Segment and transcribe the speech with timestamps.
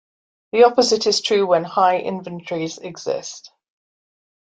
[0.51, 3.51] The opposite is true when high inventories exist.